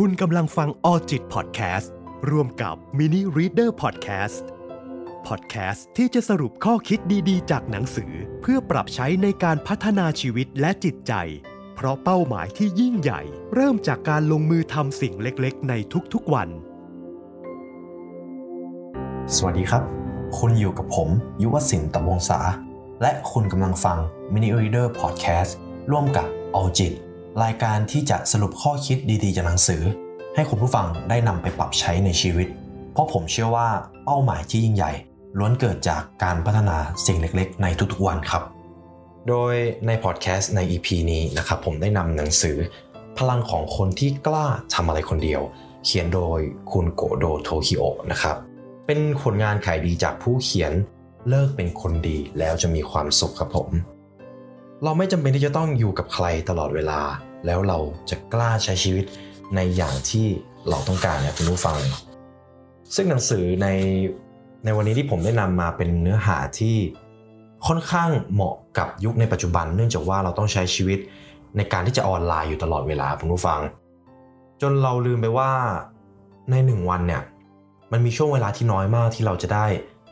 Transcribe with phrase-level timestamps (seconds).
[0.00, 1.92] คุณกำลังฟังออจิตพอดแคสต์
[2.30, 6.98] ร่วมกับ Mini Reader Podcast พอดแคสต์ที่จะสรุปข้อคิด
[7.28, 11.12] ดีๆ จากหนังสือ เพื่อปรับใช้ในการพัฒนาชีวิตและจิตใจ
[11.74, 13.22] เพราะเป้าหมายที่ยิ่งใหญ่
[13.54, 15.74] เริ่มจากการลงมือทำสิ่งเล็กๆ ใน
[16.12, 16.48] ทุกๆวัน
[19.36, 19.82] สวัสดีครับ
[20.38, 21.08] คุณอยู่กับผม
[21.42, 22.40] ยุวศิลป์ตะวงศา
[23.02, 23.98] และคุณกำลังฟัง
[24.32, 25.50] Mini Reader Podcast
[25.90, 26.26] ร่วมกับ
[26.56, 26.94] ออจิต
[27.44, 29.82] รายการที่จะสรุปข้อคิดดีๆจากหนังสือ
[30.34, 32.48] ให้คุณผู้ฟังได้นำไปปรับใช้ในชีวิต
[32.92, 33.68] เพราะผมเชื่อว่า
[34.04, 34.92] เป้าหมายที่ยิ่งใหญ่
[35.38, 38.42] ล้วนเกิดจากการพัฒนาสิ่งเล็กๆ ในทุกๆวันครับ
[39.28, 39.54] โดย
[39.86, 42.56] ในพอดแคสต์ใน EP นี้นะครับผมได้นำหนังสือ
[43.18, 45.42] พลังของคนที่กล้าทำอะไรคนเดียว
[45.84, 46.40] เขียนโดย
[46.72, 48.36] คุณโกโดโทคิโอะนะครับ
[48.86, 50.72] เป็นผลงานขายดีจากผู้เขียน
[51.28, 53.68] เลิกเป็นคนดีแล้วจะมีความสุขครับผม
[54.84, 57.00] เราไม่จำเป็นที่จะต้องอยู่กับใครตลอดเวลา
[57.46, 57.78] แล้วเรา
[58.10, 59.04] จะกล้าใช้ชีวิต
[59.54, 60.26] ในอย่างที่
[60.68, 61.78] เราต้องการเนี่ยคุณผู้ฟัง
[62.94, 63.68] ซึ่งหนังสือใน
[64.64, 66.76] ในวันนี้ที่ผมได้นำมาเป็นเนื้อหาที่
[67.66, 70.98] ค่อนข้างเหมาะกับยุคในปัจจุบัน เนื่องจากว่าเราต้องใช้ชีวิต
[71.56, 73.60] ในการที่จะออนไลน์อยู่ตลอดเวลาคุณผู้ฟัง
[74.62, 75.50] จนเราลืมไปว่า
[76.50, 77.22] ในหนึ่งวันเนี่ย
[77.92, 79.66] มันมีช่วงเวลาที่น้อยมากที่เราจะได้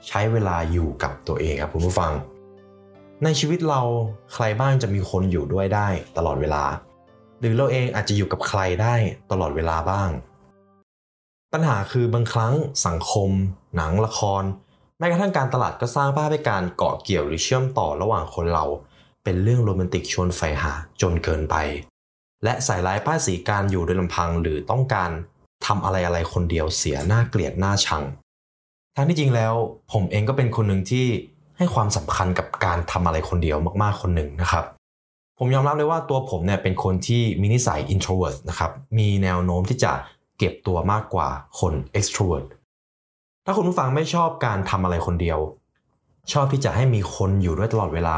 [0.09, 2.13] ใช้เวลาอยู่กับตัวเองครับคุณผู้ฟัง
[3.23, 3.81] ในชีวิตเรา
[4.35, 6.65] ใครบ้างจะมีคนอยู่ด้วยได้ตลอดเวลา
[7.41, 8.95] หรือเราเองอาจจะอยู่กับใครได้
[9.31, 10.11] ตลอดเวลาบ้าง
[11.53, 12.55] ปัญหาคือบางครั้ง
[12.87, 13.31] สังคม
[13.77, 14.43] หนังละคร
[14.99, 18.65] แม้กระทั่งการตลาดก็สร้างภาพให้การเกาะเกี่ยวหรือเชื่อมต่อระหว่างคนเรา
[19.25, 21.57] เป็นเรื่องโรแมนติกชวนใฝ่หาจนเกินไป
[22.45, 25.11] และใส่ร้ายป้ายสีการอยู่โดยลำพังหรือต้องการ
[25.67, 28.05] ทำอะไรอะไรคนเดียวเสียหน้าเกลียดหน้าชัง
[28.97, 29.55] ทั้งที่จริงแล้ว
[29.93, 31.07] ผมเองก็เป็นคนหนึ่งที่
[31.57, 34.65] ให้ความสำคัญกับการทำอะไรคนเดียวมากๆคนหนึ่งนะครับ
[35.39, 39.93] ผมยอมรับเลยว่าตัวผมเนี่ยเป็นคนที่มีนิสัย introvert นะครับ มีแนวโน้มที่จะ
[40.39, 41.29] เก็บตัวมากกว่า
[41.61, 42.47] คน extrovert
[43.45, 45.39] ถ้าคุณผู้ฟังไม่ชอบการทำอะไรคนเดียว
[46.33, 48.17] ชอบที่จะให้มีคนอยู่ด้วยตลอดเวลา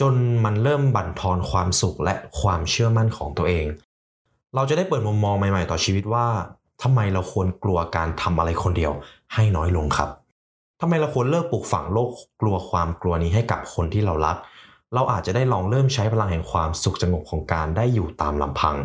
[0.00, 0.14] จน
[0.44, 3.66] มันเริ่มบั่นทอนความสุขและความเชื่อมั่นของตัวเอง
[4.54, 6.26] เราจะได้เปิดมุมมองใหม่ๆ ต่อชีวิตว่า
[6.82, 8.92] ทำไมเราควรกลัวการทำอะไรคนเดียว
[9.34, 10.10] ให้น้อยลงครับ
[10.80, 14.36] ทำไมเราควรเลิกปลูกฝังโลกกลัวความกลัวนี้ให้กับคนที่เรารัก
[14.94, 18.76] เราอาจจะได้ลองเริ่มใช้พลังแห่งความสุขสงบของการได้อยู่ตามลำพัง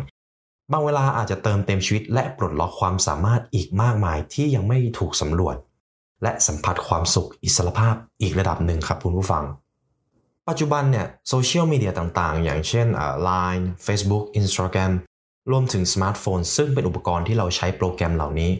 [0.72, 5.56] บางเวลาอาจจะเติมเต็มชีวิต และปลดล็อกความสามารถอีกมากมายที่ยังไม่ถูกสำรวจ
[6.22, 9.44] และสัมผัสความสุขอิสรภาพอีกระดับหนึ่งครับคุณผู้ฟัง
[10.48, 12.86] ปัจจุบันเนี่ยโซเชียลมีเดียต่างๆ อย่างเช่น
[13.28, 14.92] Line Facebook Instagram
[15.50, 18.50] รวมถึงสมาร์ทโฟนซึ่งเป็นอุปกรณ์ที่เราใช้โปรแกรมเหล่านี้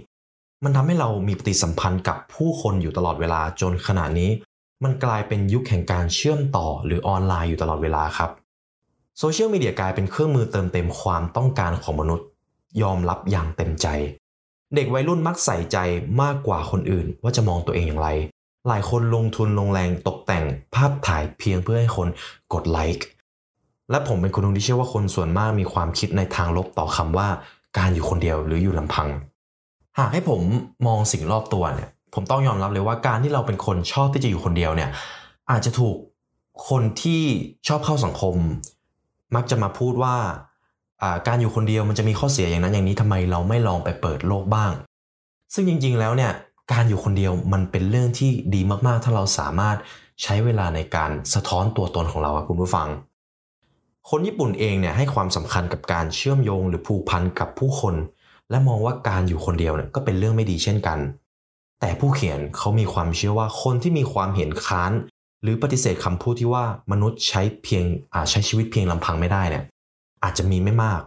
[0.65, 4.31] มันทำให้เรามีปฏิสัมพันธ์กับผู้คนอยู่ตลอดเวลาจนขณะนี้
[4.85, 8.31] มันกลายเป็นยุคแห่งการเชื่อมต่อหรือออนไลน์อยู่ตลอดเวลาครับ
[9.19, 12.27] โซเชียลมีเดียกลายเป็นเครื่องมือเติมเต็มความต้องการของมนุษย์
[12.83, 13.87] ยอมรับอย่างเต็มใจ
[14.75, 15.79] เด็กวัยรุ่นมักใส่ใจ
[16.23, 18.09] มากกว่าคนอื่น ว่าจะมองตัวเองอย่างไร
[18.69, 22.09] หลายคนลงทุนลงแรงตกแต่งภาพถ่ายเพียงเพื่อให้คน
[22.53, 23.07] กดไลค์
[23.91, 27.29] และผมเป็นคนนึงที่เชื่อว่าคนส่วนมากมีความคิดในทางลบต่อคำว่า
[27.79, 29.09] การอยู่คนเดียวหรืออยู่ลำพัง
[29.99, 30.41] หากให้ผม
[30.87, 34.91] มองสิ่งรอบตัวเนี่ย ผมต้องยอมรับเลยว่าการที่เราเป็นคนชอบที่จะอยู่คนเดียวเนี่ย
[35.51, 35.97] อาจจะถูก
[36.69, 37.23] คนที่
[37.69, 38.37] ชอบเข้าสังคม
[39.35, 40.17] มักจะมาพูดว่า
[41.29, 44.73] การอยู่คนเดียวมันจะมีข้อเสียอย่างนั้นอย่างนี้ทำไมเราไม่ลองไปเปิดโลกบ้าง
[45.55, 46.33] ซึ่งจริง ๆ แล้วเนี่ย
[46.73, 49.77] การอยู่คนเดียวมันเป็นเรื่องที่ดีมากๆ ถ้าเราสามารถ
[50.23, 52.89] ใช้เวลาในการสะท้อนตัวตนของเราครับคุณผู้ฟัง
[54.11, 57.95] คนญี่ปุ่นเองเนี่ยให้ความสำคัญกับการเชื่อมโยงหรือผูกพันกับผู้คน
[58.51, 60.99] และมองว่าการอยู่คนเดียวเนี่ยก็เป็นเรื่องไม่ดีเช่นกัน
[61.81, 64.93] แต่ผู้เขียนเขามีความเชื่อว่าคนที่มีความเห็นค้าน
[65.43, 69.65] หรือปฏิเสธคำพูดที่ว่ามนุษย์ใช้เพียงอาใช้ชีวิตเพียงลำพังไม่ได้เนี่ย
[70.25, 71.01] อาจจะมีไม่มาก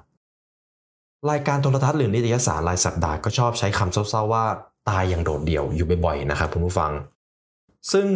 [1.31, 4.45] รายการโทรทัศน์หรือนิตยสารรายสัปดาห์ก็ชอบใช้คำเศร้าๆว่า
[4.89, 6.91] ตายอย่างโดดเดี่ยวอยู่บ่อยๆนะครับคุณผู้ฟัง
[7.91, 8.07] ซึ่ง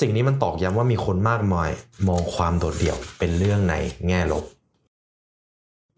[0.00, 1.70] สิ่งนี้มันตอกย้ำว่ามีคนมากมาย
[2.08, 3.74] มองความโดดเดี่ยวเป็นเรื่องใน
[4.06, 4.44] แง่ลบ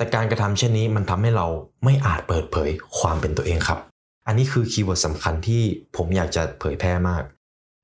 [0.00, 1.46] แต่การกระทำเช่นนี้มันทำให้เรา
[1.84, 3.78] ไม่อาจเปิดเผยความเป็นตัวเองครับ
[4.26, 5.62] อันนี้คือ keyword สำคัญที่
[5.96, 7.22] ผมอยากจะเผยแพร่มาก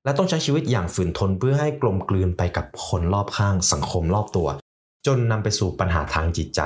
[0.03, 4.47] และต้องใช้ชีวิตอย่างฝืนทนเพื่อให้กลมกลืนไปกับคนรอบข้างสังคมรอบตัว
[5.07, 6.61] จนนำไปสู่ปัญหาทางจิตใจ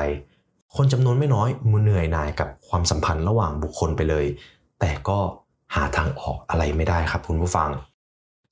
[0.75, 4.25] คนจำนวนไม่น้อยมือเหนื่อยหน่ายกับความสัมพันธ์ระหว่างบุคคลไปเลย
[4.79, 5.19] แต่ก็
[5.75, 7.69] หาทางออกอะไรไม่ได้ครับคุณผู้ฟัง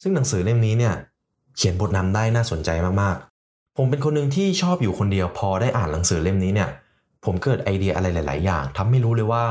[0.02, 0.94] ซึ่งหนังสือเล่มนี้เนี่ย
[1.58, 2.70] เขียนบทนำได้น่าสนใจ
[3.02, 6.70] มากๆ ผมเป็นคนหนึ่งที่ชอบอยู่คนเดียวพอได้อ่านหนังสือเล่มนี้เนี่ย
[7.26, 9.46] ผมเกิดไอเดียอะไรหลาย ๆ อย่างทำให้รู้เลยว่า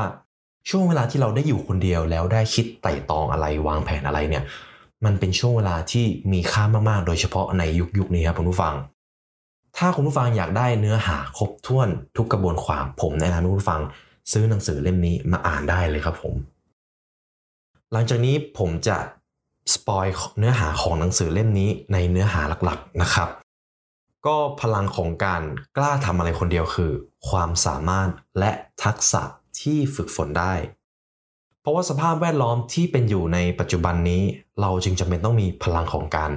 [0.69, 4.43] ช่วงเวลาที่เราได้อยู่คนเดียวแล้วได้คิดไต่ตองอะไรวางแผนอะไรเนี่ย
[5.05, 8.75] มันเป็นช่วงเวลาที่มีค่ามาก ๆ โดยเฉพาะในยุคยุคนี้ครับคุณผู้ฟัง
[9.77, 13.81] ถ้าคุณผู้ฟังอยากได้เนื้อหาครบถ้วนทุกกระบวนความผมแนะนำให้คุณผู้ฟัง
[14.31, 16.33] ซื้อหนังสือเล่มนี้มาอ่านได้เลยครับผม
[17.91, 18.97] หลังจากนี้ผมจะ
[19.73, 20.05] สปอย
[20.39, 23.29] เนื้อหาของหนังสือเล่มนี้ในเนื้อหาหลัก ๆ นะครับ
[24.27, 25.41] ก็พลังของการ
[25.77, 26.91] กล้าทำอะไรคนเดียวคือ
[27.29, 28.51] ความสามารถและ
[28.83, 29.21] ทักษะ
[29.61, 30.53] ที่ฝึกฝนได้
[31.61, 34.21] เพราะว่าสภาพแวดล้อมที่เป็นอยู่ในปัจจุบันนี้
[34.61, 36.31] เราจึงจำเป็นต้องมีพลังของการ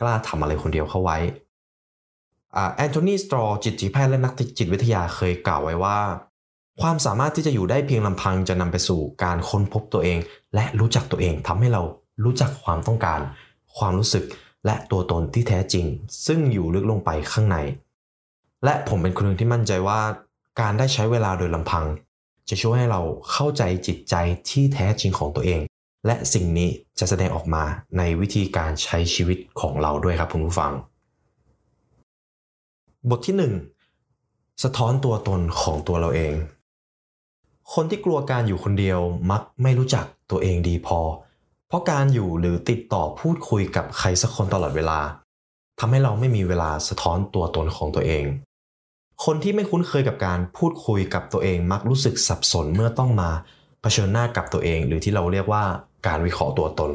[0.00, 1.18] กล้าทำอะไรคนเดียวเข้าไว้
[2.76, 5.98] แอนโทนีสตรอจิตแพทย์และนักจิตวิทยาเคยกล่าวไว้ว่า
[6.80, 10.18] ความสามารถที่จะอยู่ได้เพียงลำพังจะนำไปสู่การค้นพบตัวเอง
[10.54, 11.82] และรู้จักตัวเองทำให้เรา
[12.24, 13.20] รู้จักความต้องการ
[13.76, 14.24] ความรู้สึก
[14.66, 15.86] และตัวตนที่แท้จริง
[16.26, 17.56] ซึ่งอยู่ลึกลงไปข้างใน
[18.64, 20.00] และผมเป็นคนหนึ่งที่มั่นใจว่า
[20.60, 21.84] การได้ใช้เวลาโดยลำพัง
[22.48, 23.00] จะช่วยให้เรา
[23.32, 24.14] เข้าใจจิตใจ
[24.50, 25.60] ที่แท้จริงของตัวเอง
[26.06, 26.68] และสิ่งนี้
[26.98, 27.64] จะแสดงออกมา
[27.98, 30.72] ในวิธีการใช้ชีวิตของเราด้วยครับคุณผู้ฟัง
[33.10, 33.36] บทที่
[34.00, 36.34] 1 สะท้อนตัวตนของตัวเราเอง
[37.74, 39.00] คนที่กลัวการอยู่คนเดียว
[39.30, 41.00] มักไม่รู้จักตัวเองดีพอ
[41.68, 45.00] เพราะการอยู่หรือติดต่อพูดคุยกับใครสักคนตลอดเวลา
[45.80, 48.24] ทำให้เราไม่มีเวลาสะท้อนตัวตนของตัวเอง
[49.24, 53.30] คนที่ไม่คุ้นเคยกับการพูดคุยกับตัวเองมักรู้สึกสับสนเมื่อต้องมา
[53.82, 55.64] เผชิญหน้ากับตัวเอง หรือที่เราเรียกว่า
[56.06, 56.90] การวิเคราะห์ตัวตน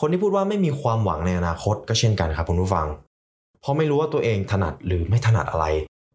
[0.00, 2.86] คนที่พูดว่าไม่มีความหวังในอนาคตก็เช่นกันครับคุณผู้ฟัง
[3.60, 5.66] เพราะไม่รู้ว่าตัวเองถนัดหรือไม่ถนัดอะไร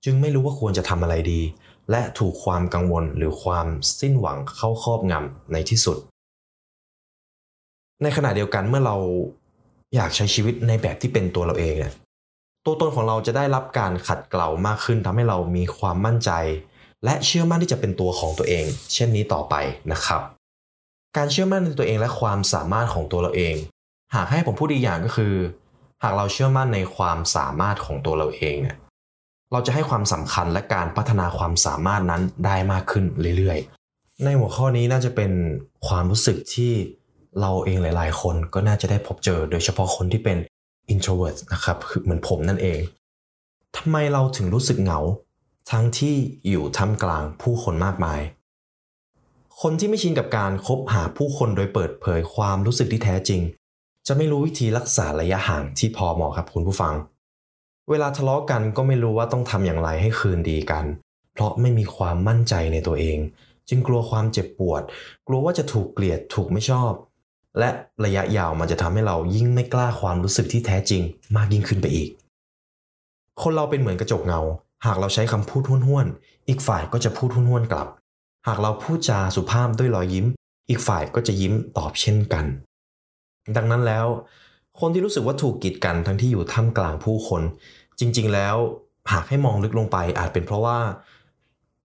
[0.06, 1.42] จึงไม่รู้ว่าควรจะทำอะไรดี
[1.92, 3.68] และถูกความกังวลหรือความ
[4.00, 5.98] สิ้นหวังเข้าครอบงำในที่สุด
[8.04, 8.98] ในขณะเดียวกันเมื่อเรา
[9.96, 11.94] อยากใช้ชีวิตในแบบที่เป็นตัวเราเองเนี่ย
[12.66, 16.32] ตัวตนของเราจะได้รับการขัดเกลามากขึ้นทำให้เรามีความมั่นใจ
[17.06, 19.56] และเชื่อมั่นที่จะเป็นตัวของตัวเอง เช่นนี้ต่อไป
[19.92, 20.22] นะครับ
[21.18, 23.56] การเชื่อมั่นในตัวเองและความสามารถของตัวเราเอง
[24.16, 25.34] หากให้ผมพูดอีกอย่างก็คือ
[26.04, 28.78] หากเราเชื่อมั่นในความสามารถของตัวเราเองเนี่ย
[29.52, 33.06] เราจะให้ความสำคัญและการพัฒนาความสามารถนั้นได้มากขึ้น
[33.38, 35.32] เรื่อยๆ ในหัวข้อนี้น่าจะเป็น
[35.88, 36.74] ความรู้สึกที่
[37.40, 40.38] เราเองหลาย ๆ คนก็น่าจะได้พบเจอ โดยเฉพาะคนที่เป็น
[40.94, 42.80] introvert นะครับคือเหมือนผมนั่นเอง
[43.78, 45.00] ทำไมเราถึงรู้สึกเหงา
[45.72, 46.16] ทั้งที่
[46.50, 48.22] อยู่ท่ามกลางผู้คนมากมาย
[49.62, 53.42] คนที่ไม่ชินกับการคบหาผู้คนโดยเปิดเผยความรู้สึกที่แท้จริง
[54.08, 56.94] จะไม่รู้วิธีรักษาระยะห่างที่พอเหมาะครับคุณผู้ฟัง
[57.90, 60.86] เวลาทะเลาะกันก็ไม่รู้ว่าต้องทำอย่างไรให้คืนดีกัน
[61.34, 63.18] เพราะไม่มีความมั่นใจในตัวเอง
[63.70, 64.84] จึงกลัวความเจ็บปวด
[65.28, 66.92] กลัวว่าจะถูกเกลียดถูกไม่ชอบ
[67.60, 67.70] และ
[68.06, 71.02] ระยะยาวมันจะทำให้เรายิ่งไม่กล้าความรู้สึกที่แท้จริง
[71.36, 72.10] มากยิ่งขึ้นไปอีก
[73.42, 74.42] คนเราเป็นเหมือนกระจกเงา
[74.86, 77.88] หากเราใช้คำพูดห้วนๆ อีกฝ่ายก็จะพูดห้วนๆกลับ
[78.48, 80.26] หากเราพูดจาสุภาพด้วยรอยยิ้ม
[80.70, 82.46] อีกฝ่ายก็จะยิ้มตอบเช่นกัน
[83.56, 84.06] ดังนั้นแล้ว
[84.80, 87.42] คนที่รู้สึกว่าถูกกีดกันทั้งที่อยู่ท่ามกลางผู้คน
[88.00, 88.56] จริงๆ แล้ว
[89.12, 90.80] หากให้มองลึกลงไปอาจเป็นเพราะว่า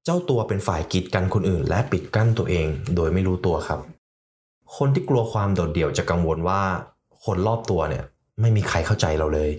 [0.04, 2.66] เจ้าตัวเป็นฝ่ายกีดกันคนอื่น และปิดกั้นตัวเอง
[2.96, 3.80] โดยไม่รู้ตัวครับ
[4.76, 6.62] คนที่กลัวความโดดเดี่ยวจะกังวลว่า
[7.24, 8.04] คนรอบตัวเนี่ย
[8.40, 9.50] ไม่มีใครเข้าใจเราเลย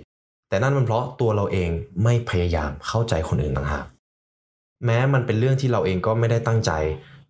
[0.50, 1.70] แต่นั่นมันเพราะตัวเราเอง
[2.04, 3.86] ไม่พยายามเข้าใจคนอื่นต่างหาก
[4.86, 6.72] แม้มันเป็นเรื่องที่เราเองก็ไม่ได้ตั้งใจ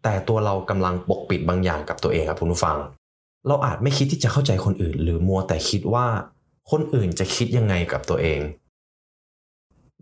[0.03, 2.77] แต่ตัวเรากำลังปกปิดบางอย่างกับตัวเองครับคุณผู้ฟัง
[3.47, 6.05] เราอาจไม่คิดที่จะเข้าใจคนอื่น หรือมัวแต่คิดว่า
[6.71, 8.39] คนอื่นจะคิดยังไงกับตัวเอง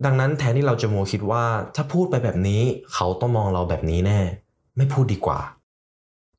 [0.04, 1.44] ดังนั้นแทนที่เราจะมัวคิดว่า
[1.74, 2.62] ถ้าพูดไปแบบนี้
[2.94, 4.20] เขาต้องมองเราแบบนี้แน่
[4.76, 5.40] ไม่พูดดีกว่า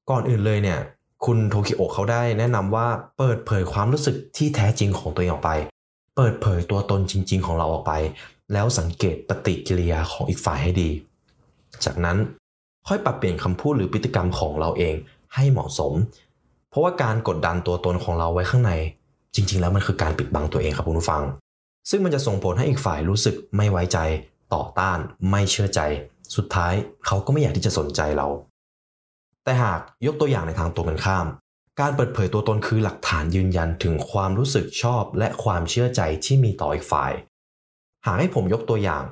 [0.09, 0.79] ก่อนอื่นเลยเนี่ย
[1.25, 5.51] คุณโทคิโอเขาได้แนะนำว่าเปิดเผยความรู้สึกที่แท้จริงของตัวเองออกไป
[6.15, 7.93] เปิดเผยตัวตนจริง ๆ ของเราออกไป
[8.53, 10.89] แล้วสังเกตปฏิกิริยาของอีกฝ่ายให้ดี
[11.85, 12.17] จากนั้น
[12.87, 14.95] ค่อยปรับเปลี่ยนคำพูดหรือพฤติกรรมของเราเอง
[15.35, 15.93] ให้เหมาะสม
[16.69, 18.73] เพราะว่าการกดดันตัวตนของเราไว้ข้างใน
[19.35, 21.23] จริง ๆ แล้วมันคือการปิดบังตัวเองครับคุณผู้ฟัง
[21.89, 23.99] ซึ่งมันจะส่งผลให้อีกฝ่ายรู้สึกไม่ไว้ใจ
[24.53, 24.97] ต่อต้าน
[25.31, 25.81] ไม่เชื่อใจ
[26.35, 26.73] สุดท้าย
[27.05, 28.27] เขาก็ไม่อยากที่จะสนใจเรา
[29.47, 31.27] แต่หากยกตัวอย่างในทางตรงกันข้าม
[31.79, 37.11] การเปิดเผยตัวตนคือหลักฐานยืนยันถึงความรู้สึกชอบและความเชื่อใจที่มีต่ออีกฝ่าย
[38.05, 39.03] หากให้ผมยกตัวอย่าง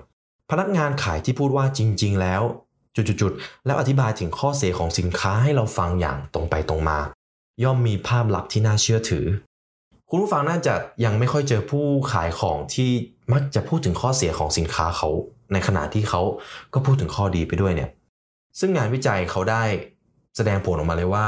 [0.50, 2.42] พนักงานขายที่พูดว่าจริง ๆ แล้ว
[2.96, 7.00] จุดๆแล้วอธิบายถึงข้อเสียของสินค้าให้เราฟังอย่างตรงไปตรงมา
[7.63, 9.25] ย่อมมีภาพลักษณ์ที่น่าเชื่อถือ
[10.10, 10.74] คุณผู้ฟังน่าจะ
[11.06, 12.89] ยังไม่ค่อยเจอผู้ขายของที่
[13.34, 15.10] มักจะพูดถึงข้อเสียของสินค้าเขา
[15.54, 16.22] ในขณะที่เขา
[16.74, 17.89] ก็พูดถึงข้อดีไปด้วยเนี่ย
[18.60, 19.63] ซึ่งงานวิจัยเขาได้
[20.36, 21.27] แสดงผลออกมาเลยว่า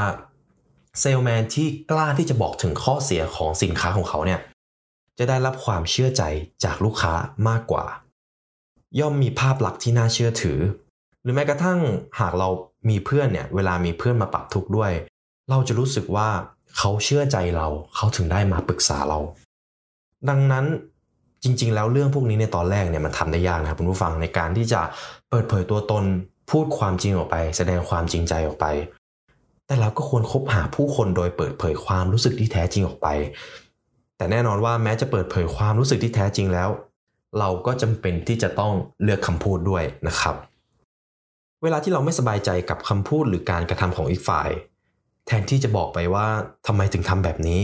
[1.00, 4.40] เซลแมนที่กล้าที่จะบอกถึงข้อเสียของสินค้าของเขาเนี่ย
[5.18, 6.22] จะได้รับความเชื่อใจ
[6.64, 7.12] จากลูกค้า
[7.48, 7.84] มากกว่า
[9.00, 10.58] ย่อมมีภาพลักษณ์ที่น่าเชื่อถือ
[11.22, 11.78] หรือแม้กระทั่ง
[12.20, 12.48] หากเรา
[12.88, 14.92] มีเพื่อนเนี่ยเวลามีเพื่อนมาปรับทุกข์ด้วย
[15.50, 16.28] เราจะรู้สึกว่า
[16.78, 19.18] เขาเชื่อใจเราเขาถึงได้มาปรึกษาเรา
[20.28, 20.64] ดังนั้น
[21.44, 24.80] จริง ๆ แล้วเรื่องพวกนี้ในตอนแรกเนี่ยมันทำได้ยากนะครับคุณผู้ฟังในการที่จะ
[25.30, 26.04] เปิดเผยตัวตน
[26.50, 28.66] พูดความจริงออกไป แสดงความจริงใจออกไป
[29.68, 33.08] แต่เราก็ควรคบหาผู้คนโดยเปิดเผยความรู้สึกที่แท้จริงออกไป
[34.16, 36.68] แต่แน่นอนว่าแม้จะเปิดเผยความรู้สึกที่แท้จริงแล้ว
[37.38, 38.72] เราก็จำเป็นที่จะต้อง
[39.02, 40.34] เลือกคำพูดด้วยนะครับ
[41.62, 44.48] เวลาที่เราไม่สบายใจกับคำพูดหรือการกระทำของอีกฝ่าย
[45.26, 46.26] แทนที่จะบอกไปว่า
[46.66, 47.60] ทำไมถึงทำแบบนี้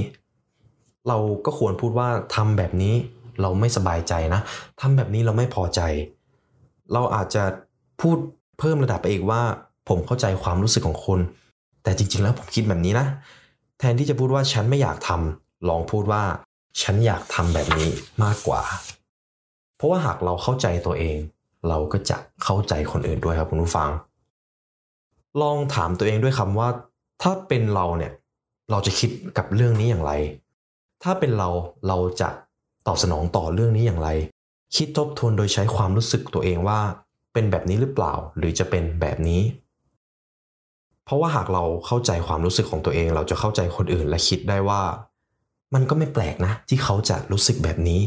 [1.08, 2.94] เราก็ควรพูดว่าทำแบบนี้
[3.40, 4.40] เราไม่สบายใจนะ
[4.80, 5.80] ทำแบบนี้เราไม่พอใจ
[6.92, 7.44] เราอาจจะ
[8.00, 8.16] พูด
[8.58, 9.40] เพิ่มระดับไปอีกว่า
[9.88, 11.20] ผมเข้าใจความรู้สึกของคุณ
[11.84, 13.06] แต่จริง ๆ แล้วผมคิดแบบนี้นะ
[13.78, 16.22] แทนที่จะพูดว่าฉันไม่อยากทำลองพูดว่า
[16.82, 17.90] ฉันอยากทำแบบนี้
[18.24, 18.62] มากกว่า
[19.76, 21.16] เพราะว่าหากเราเข้าใจตัวเอง
[21.68, 23.90] เราก็จะเข้าใจคนอื่นด้วยครับคุณผู้ฟัง
[25.42, 26.68] ลองถามตัวเองด้วยคำว่า
[27.22, 28.12] ถ้าเป็นเราเนี่ย
[28.70, 30.12] เราจะคิดกับเรื่องนี้อย่างไร
[31.02, 31.48] ถ้าเป็นเรา
[31.88, 32.28] เราจะ
[32.86, 34.08] ตอบสนองต่อเรื่องนี้อย่างไร
[34.76, 36.80] คิดทบทวนโดยใช้ความรู้สึกตัวเองว่า
[37.32, 39.40] เป็นแบบนี้หรือเปล่า หรือจะเป็นแบบนี้
[41.04, 44.82] เพราะว่าหากเราเข้าใจความรู้สึกของตัวเอง เราจะเข้าใจคนอื่นและคิดได้ว่า
[45.74, 48.00] มันก็ไม่แปลกนะ ที่เขาจะรู้สึกแบบนี้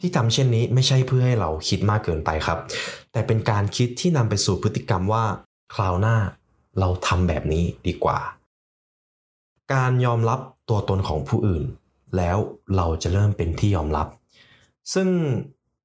[0.00, 2.58] ที่ทำเช่นนี้ไม่ใช่เพื่อให้เราคิดมากเกินไปครับ
[3.12, 5.24] แต่เป็นการคิดที่นำไปสู่พฤติกรรมว่า
[5.74, 6.16] คราวหน้า
[6.80, 8.18] เราทำแบบนี้ดีกว่า
[9.74, 11.62] การยอมรับตัวตนของผู้อื่น
[12.16, 12.36] แล้ว
[12.76, 14.06] เราจะเริ่มเป็นที่ยอมรับ
[14.94, 15.08] ซึ่ง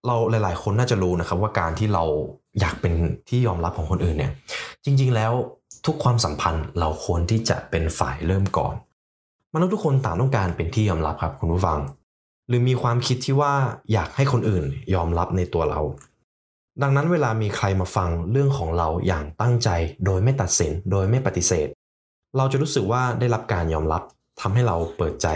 [0.08, 2.04] เราหลาย ๆ คนน่าจะรู้นะครับว่าการที่เรา
[2.60, 2.94] อยากเป็น
[3.30, 4.32] ที่ยอมรับของคนอื่นเนี่ย
[4.86, 5.34] จริง ๆ แล้ว
[5.86, 8.74] ทุกความสัมพันธ์เราควรที่จะเป็นฝ่ายเริ่มก่อน
[9.54, 11.80] มนุษย์ทุกคนต่างต้องการเป็นที่ยอมรับครับคุณผู้ฟัง
[12.48, 13.54] หรือมีความคิดที่ว่า
[13.94, 15.82] อยากให้คนอื่นยอมรับในตัวเรา
[16.82, 19.70] ดังนั้นเวลามีใครมาฟังเรื่องของเราอย่างตั้งใจ
[20.06, 21.68] โดยไม่ตัดสินโดยไม่ปฏิเสธ
[22.38, 24.04] เราจะรู้สึกว่าได้รับการยอมรับ
[24.42, 25.28] ทำให้เราเปิดใจ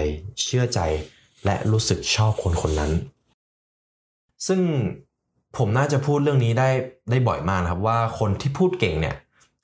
[0.42, 0.80] เชื่อใจ
[1.46, 2.92] และรู้สึกชอบคนคนนั้น
[4.48, 4.62] ซึ่ง
[5.58, 6.70] ผมน่าจะพูดเรื่องนี้ได้
[7.10, 9.16] ได้บ่อยมากครับว่าคนที่พูดเก่งเนี่ย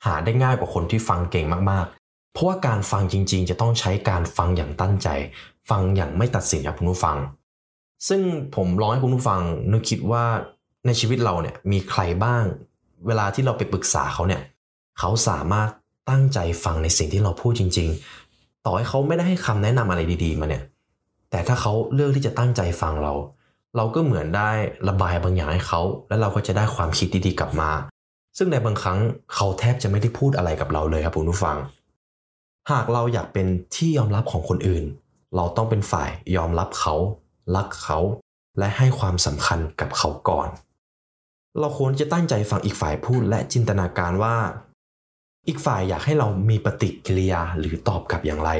[0.05, 5.09] หาได้ง่ายกว่าคนที่ฟังเก่งมากๆ เพราะว่าการฟังจริงๆ จะต้องใช้การฟังอย่างตั้งใจ
[5.69, 7.17] ฟังอย่างไม่ตัดสินครับคุณผู้ฟัง
[8.07, 8.21] ซึ่ง
[8.55, 10.23] ผมลองให้คุณผู้ฟังนึกคิดว่า
[10.85, 12.43] ในชีวิตเราเนี่ยมีใครบ้าง
[13.07, 14.41] เวลาที่เราไปปรึกษาเขาเนี่ย
[14.99, 15.69] เขาสามารถ
[16.09, 17.89] ตั้งใจฟังในสิ่งที่เราพูดจริง
[18.27, 20.63] ๆ ต่อให้เขาไม่ได้ให้คำแนะนำอะไรดีๆ มาเนี่ย
[21.31, 23.13] แต่ถ้าเขาเลือกที่จะตั้งใจฟังเรา
[23.75, 24.51] เราก็เหมือนได้
[24.89, 27.71] ระบายบางอย่างให้เขา แล้วเราก็จะได้ความคิดดีๆกลับมา
[28.37, 28.99] ซึ่งในบางครั้ง
[29.33, 31.57] เขาแทบจะไม่ได้พูดอะไรกับเราเลยครับคุณผู้ฟัง
[32.71, 34.85] หากเราอยากเป็นที่ยอมรับของคนอื่น
[35.35, 36.95] เราต้องเป็นฝ่ายยอมรับเขา
[37.55, 37.99] รักเขา
[38.59, 40.49] และให้ความสำคัญกับเขาก่อน
[41.59, 44.35] เราควรจะตั้งใจฟังอีกฝ่ายพูดและจินตนาการว่า
[45.47, 48.51] อีกฝ่ายอยากให้เรามีปฏิกิริยาหรือตอบกลับอย่างไร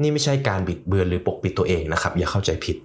[0.00, 2.76] นี่ไม่ใช่การบิดเบือนหรือปกปิดตัวเองนะครับ อย่าเข้าใจผิด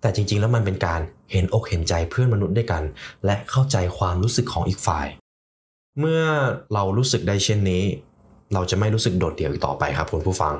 [0.00, 1.00] แต่จริงๆ แล้วมันเป็นการ
[1.32, 2.82] เห็นอกเห็นใจเพื่อนมนุษย์ด้วยกัน
[3.24, 5.06] และเข้าใจความรู้สึกของอีกฝ่าย
[5.98, 6.22] เมื่อ
[6.72, 7.82] เรารู้สึกได้เช่นนี้
[8.54, 10.54] เราจะไม่รู้สึกโดดเดี่ยวอีกต่อไปครับคุณผู้ฟัง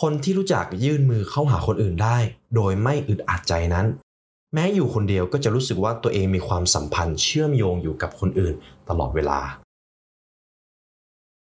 [0.00, 2.18] คนที่รู้จักยื่นมือเข้าหาคนอื่นได้
[2.54, 3.86] โดยไม่อึดอัดใจนั้น
[4.54, 8.54] แม้อยู่คนเดียวก็จะรู้สึกว่าตัวเองมีความสัมพันธ์เชื่อมโยงอยู่กับคนอื่น
[8.88, 9.40] ตลอดเวลา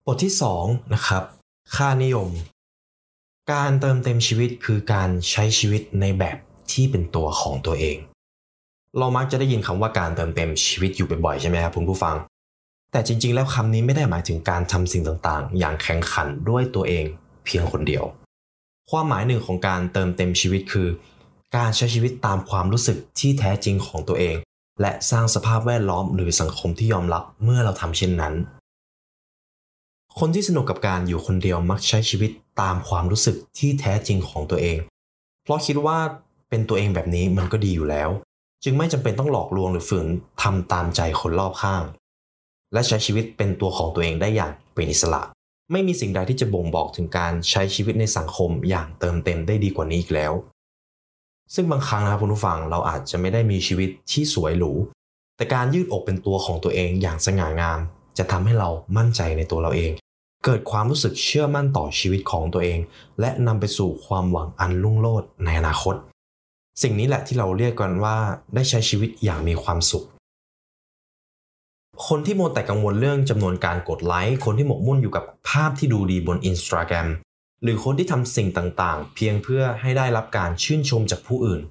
[0.05, 0.33] บทที่
[0.63, 1.23] 2นะครับ
[1.75, 2.29] ค่านิยม
[3.51, 6.37] การเติมเต็มชีวิตคือการใช้ชีวิตในแบบ
[6.71, 7.97] ที่เป็นตัวของตัวเอง
[8.97, 12.15] เรามักจะได้ยินคำว่าการเติมเต็มชีวิตอยู่บ่อยๆใช่ไหมครับคุณผู้ฟัง
[12.91, 17.05] แต่จริง ๆ แล้วคำนี้ไม่ได้หมายถึงการทำสิ่งต่างๆ อย่างแข่งขันด้วยตัวเอง
[17.45, 18.03] เพียงคนเดียว
[18.89, 20.87] ความหมายหนึ่งของการเติมเต็มชีวิตคือ
[21.57, 24.35] การใช้ชีวิตตามความรู้สึกที่แท้จริงของตัวเอง
[24.81, 28.33] และสร้างสภาพแวดล้อมหรือสังคมที่ยอมรับเมื่อเราทำเช่นนั้น
[30.19, 32.31] คนที่สนุกกับการอยู่คนเดียวมักใช้ชีวิต
[32.61, 34.77] ตามความรู้สึกที่แท้จริงของตัวเอง
[35.43, 35.99] เพราะคิดว่า
[36.55, 38.09] เป็นตัวเองแบบนี้มันก็ดีอยู่แล้ว
[38.63, 40.07] จึงไม่จำเป็นต้องหลอกลวงหรือฝืน
[40.41, 41.83] ทำตามใจคนรอบข้าง
[42.73, 45.21] และใช้ชีวิตเป็นตัวของตัวเองได้อย่างเป็นอิสระ
[45.71, 50.33] ไม่มีสิ่งใดที่จะบ่งบอกถึงการใช้ชีวิตในสังคมอย่างเติมเต็มได้ดีกว่านี้อีกแล้ว
[51.53, 54.71] ซึ่งบางครั้งนะครับคุณผู้ฟังเราอาจจะไม่ได้มีชีวิตที่สวยหรู
[55.37, 57.79] แต่การยืดอกเป็นตัวของตัวเองอย่างสง่างาม
[58.17, 59.91] จะทำให้เรามั่นใจในตัวเราเอง
[60.45, 62.79] เกิดความรู้สึกเชื่อมั่นต่อชีวิตของตัวเอง
[63.19, 65.95] และนำไปสู่ความหวังอันลุ่งโลดในอนาคต
[66.81, 68.17] สิ่งนี้แหละที่เราเรียกกันว่า
[68.55, 70.05] ได้ใช้ชีวิตอย่างมีความสุข
[72.07, 77.07] คนที่โมแต่กังวลเรื่องจำนวนการกดไลค์ คนที่หมกมุ่นอยู่กับภาพที่ดูดีบนอินสตาแกรม
[77.63, 81.61] หรือคนที่ทำสิ่งต่างๆ เพียงเพื่อให้ได้รับการชื่นชมจากผู้อื่น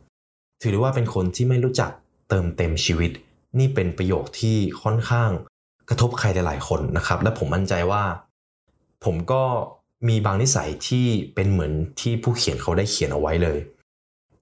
[0.61, 1.91] ถือได้ว่าเป็นคนที่ไม่รู้จัก
[2.29, 3.11] เติมเต็มชีวิต
[3.59, 5.31] นี่เป็นประโยคที่ค่อนข้าง
[5.89, 8.05] กระทบใครหลายๆคนนะครับ และผมมั่นใจว่า
[9.05, 9.45] ผมก็
[10.09, 13.59] มีบางนิสัยที่เป็นเหมือนที่ผู้เขียนเขาได้เขียนเอาไว้เลย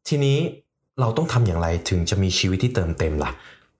[0.09, 0.38] ทีนี้
[1.00, 3.32] เราต้องทำอย่างไรถึงจะมีชีวิตที่เติมเต็มละ่ะ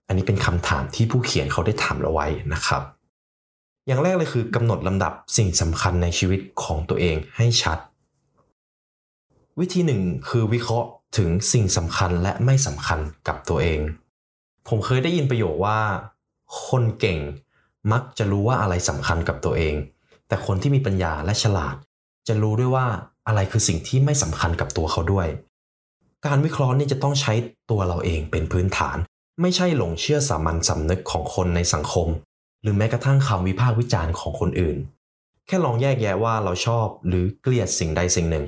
[0.07, 2.81] อันนี้เป็นคำถามที่ผู้เขียนเขาได้ถามเราไว้นะครับ
[3.87, 7.77] อย่างแรกเลยคือกำหนดลำดับสิ่งสำคัญในชีวิตของตัวเองให้ชัด
[9.59, 13.79] วิธีหนึ่งคือวิเคราะห์ถึงสิ่งสำคัญและไม่สำคัญกับตัวเอง
[14.67, 15.79] ผมเคยได้ยินประโยคว่า
[16.67, 17.19] คนเก่ง
[17.91, 19.75] มักจะรู้ว่าอะไรสำคัญกับตัวเอง
[20.27, 21.75] แต่คนที่มีปัญญาและฉลาด
[22.27, 22.85] จะรู้ด้วยว่า
[23.27, 25.27] อะไรคือสิ่งที่ไม่สำคัญกับตัวเขาด้วย
[26.27, 27.33] การวิเคราะห์นี่จะต้องใช้
[27.69, 28.97] ตัวเราเองเป็นพื้นฐาน
[29.41, 32.07] ไม่ใช่หลงเชื่อสามัญสำนึกของคนในสังคม
[32.61, 34.77] หรือแม้กระทั่งคำวิพากษ์วิจารณ์ของคนอื่น
[35.47, 38.45] แค่ลองแยกแยะว่าเราชอบหรือเกลียดสิ่งใดสิ่งหนึ่ง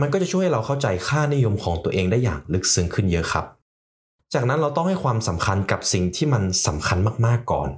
[0.00, 3.44] มันก็จะช่วยให้เราเข้าใจค่านิยมของตัวเองได้อย่างลึกซึ้งขึ้นเยอะครับ
[4.34, 7.68] จากนั้นเราต้องให้ความสำคัญกับสิ่งที่มันสำคัญมากๆก่อน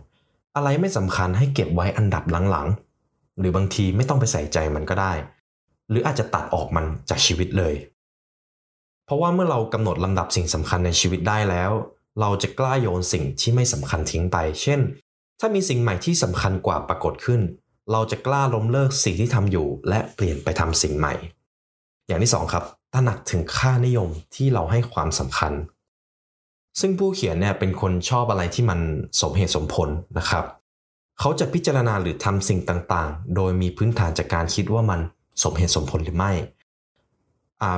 [0.57, 5.12] อะไรไม่สำคัญให้เก็บไว้อันดับหลังๆหรือบางทีไม่ต้องไปใส่ใจมันก็ได้
[5.90, 7.75] หรืออาจจะตัดออกมันจากชีวิตเลย
[9.11, 11.71] เพราะว่าเมื่อเรากำหนดลำดับสิ่งสำคัญในชีวิตได้แล้ว
[12.21, 14.81] เราจะกล้าโยนสิ่งที่ไม่สำคัญทิ้งไป เช่น
[15.40, 17.40] ถ้ามีสิ่งใหม่ที่สำคัญกว่าปรากฏขึ้น
[17.93, 21.14] เราจะกล้าล้มเลิกสิ่งที่ทำอยู่ และเปลี่ยนไปทำสิ่งใหม่
[22.07, 22.64] อย่างที่สองครับ
[22.95, 25.52] ตระหนักถึงค่านิยมที่เราให้ความสำคัญ
[26.81, 28.81] ซึ่งผู้เขียนเนี่ยเป็นคนชอบอะไรที่มัน
[29.21, 29.88] สมเหตุสมผล
[30.19, 30.45] นะครับ
[31.21, 35.00] เขาจะพิจารณาหรือทำสิ่งต่างๆ โดยมีพื้นฐานจากการคิดว่ามัน
[35.43, 36.35] สมเหตุสมผลหรือไม่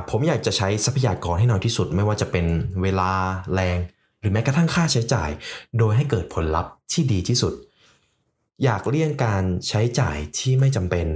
[0.09, 2.45] ผมอยากจะใช้ทรัพยากรให้น้อยที่สุด ไม่ว่าจะเป็น
[2.81, 3.11] เวลา
[3.53, 3.77] แรง
[4.19, 5.29] หรือแม้กระทั่งค่าใช้จ่าย
[5.77, 7.53] โดยให้เกิดผลลัพธ์ที่ดีที่สุด
[8.63, 11.07] อยากเลี่ยงการใช้จ่ายที่ไม่จำเป็น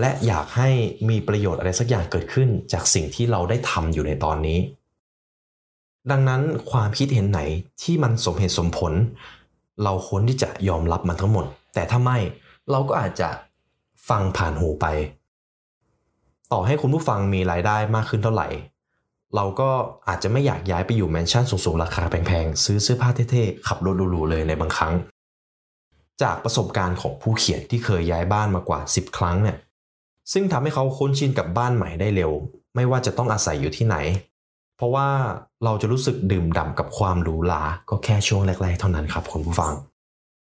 [0.00, 0.70] และอยากให้
[1.08, 4.58] มีประโยชน์อะไรสักอย่างเกิดขึ้น จากสิ่งที่เราได้ทำอยู่ในตอนนี้
[6.10, 7.40] ดังนั้นความคิดเห็นไหน
[7.82, 8.92] ที่มันสมเหตุสมผล
[9.84, 11.44] เราควรที่จะยอมรับมันทั้งหมด
[11.74, 12.18] แต่ถ้าไม่
[12.70, 13.28] เราก็อาจจะ
[14.08, 14.86] ฟังผ่านหูไป
[16.52, 18.48] ต่อให้คุณผู้ฟังมีรายได้มากขึ้นเท่าไหร่
[19.36, 19.70] เราก็
[20.08, 24.94] อาจจะไม่อยากย้ายไปอยู่แมนชั่นสูงๆ ราคาแพงๆ ซื้อเสื้อผ้าเท่ๆ ขับรถหรูๆเลยในบางครั้ง
[26.22, 29.56] จากประสบการณ์ของผู้เขียนที่เคยย้ายบ้านมากว่า 10 ครั้งเนี่ย
[30.32, 32.32] ซึ่งทำให้เขาคุ้นชินกับบ้านใหม่ได้เร็ว
[32.74, 33.96] ไม่ว่าจะต้องอาศัยอยู่ที่ไหน
[34.76, 35.08] เพราะว่า
[35.64, 39.72] เราจะรู้สึกดื่มด่ากับความหรูหราก็แค่ช่วงแรกๆ เท่านั้นครับคุณผู้ฟัง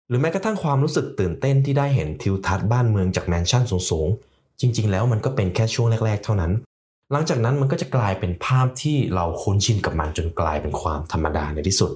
[0.08, 4.29] หรือแม้กระทั่งความรู้สึกตื่นเต้นที่ได้เห็นทิวทัศน์บ้านเมืองจากแมนชั่นสูงๆ
[4.62, 6.52] จริง ๆ แล้วมันก็เป็นแค่ช่วงแรก ๆ เท่านั้น
[7.12, 11.92] หลังจากนั้นมันก็จะกลายเป็นภาพที่เราคุ้นชินกับมันจนกลายเป็นความธรรมดาในที่สุด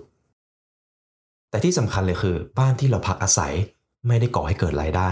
[1.49, 3.53] แต่ที่สำคัญเลยคือ บ้านที่เราพักอาศัย
[4.07, 5.09] ไม่ได้ก่อให้เกิดรายได้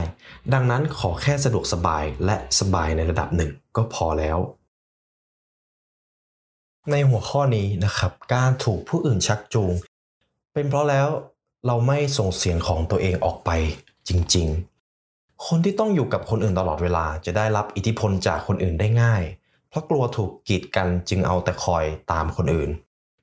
[0.54, 4.38] ดังนั้นขอแค่สะดวกสบายและสบายในระดับหนึ่งก็พอแล้ว
[6.92, 9.74] ในหัวข้อนี้นะครับ การถูกผู้อื่นชักจูง
[10.54, 11.08] เป็นเพราะแล้ว
[11.68, 13.50] เราไม่ส่งเสียงของตัวเองออกไป
[14.08, 14.71] จริง ๆ
[15.48, 19.24] คนที่ต้องอยู่กับคนอื่นตลอดเวลาจะได้รับอิทธิพลจากคนอื่นได้ง่าย
[19.70, 22.70] เพราะกลัวถูกกีดกันจึงเอาแต่คอยตามคนอื่น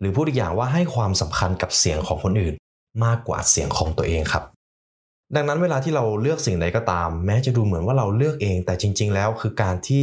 [0.00, 2.54] หรือพูดอีกอย่างว่าให้ความสำคัญกับเสียงของคนอื่น
[3.04, 4.44] มากกว่าเสียงของตัวเองครับ
[5.35, 10.02] ดังนั้นเวลาที่เราเลือกสิ่งใดก็ตาม แม้จะดูเหมือนว่าเราเลือกเอง แต่จริง ๆ แล้วคือการที่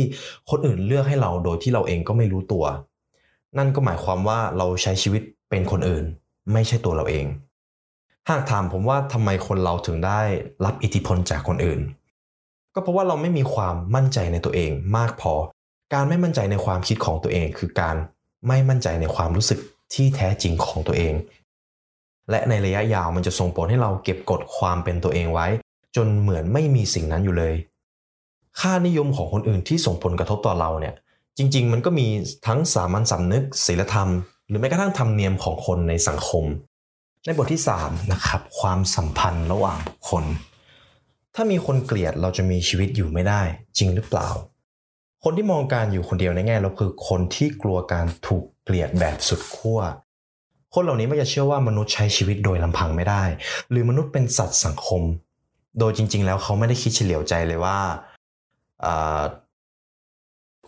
[0.49, 2.65] คนอื่นเลือกให้เราโดยที่เราเองก็ไม่รู้ตัว
[3.57, 6.05] นั่นก็หมายความว่าเราใช้ชีวิตเป็นคนอื่น
[6.53, 7.25] ไม่ใช่ตัวเราเอง
[8.29, 10.21] หากถามผมว่าทำไมคนเราถึงได้
[10.65, 11.81] รับอิทธิพลจากคนอื่น
[12.75, 15.33] ก็เพราะว่าเราไม่มีความมั่นใจในตัวเองมากพอ
[15.93, 17.95] การไม่มั่นใจในความคิดของตัวเอง คือการ
[18.47, 19.59] ไม่มั่นใจในความรู้สึก
[19.93, 21.13] ที่แท้จริงของตัวเอง
[22.29, 25.47] และในระยะยาวมันจะส่งผลให้เราเก็บกดความเป็นตัวเองไว้
[25.95, 27.53] จนเหมือนไม่มีสิ่งนั้นอยู่เลย
[28.59, 30.95] ค่านิยมของคนอื่นที่ส่งผลกระทบต่อเราเนี่ย
[31.37, 32.07] จริง ๆ มันก็มี
[32.47, 34.09] ทั้งสามัญสำนึกศีลธรรม
[34.47, 36.45] หรือแม้กระทั่งธรรมเนียมของคนในสังคม
[37.25, 40.23] ในบทที่3นะครับความสัมพันธ์ระหว่างบุคคล
[41.35, 43.41] ถ้ามีคนเกลียดเราจะมีชีวิตอยู่ไม่ได้
[43.77, 44.29] จริงหรือเปล่า
[45.23, 49.79] คนที่มองการอยู่คนเดียวในแง่ลบคือคนที่กลัวการถูกเกลียดแบบสุดขั้ว
[50.73, 53.23] คนเหล่านี้ไม่จะเชื่อว่ามนุษย์ใช้ชีวิตโดยลำพังไม่ได้
[53.69, 55.01] หรือมนุษย์เป็นสัตว์สังคม
[55.79, 57.77] โดยจริง ๆ แล้วเขาไม่ได้คิดเฉลียวใจเลยว่า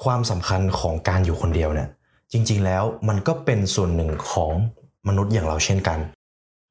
[0.03, 1.89] ความสำคัญของการอยู่คนเดียวเนี่ย
[2.31, 4.51] จริง ๆ แล้วมันก็เป็นส่วนหนึ่งของ
[5.07, 5.99] มนุษย์อย่างเราเช่นกัน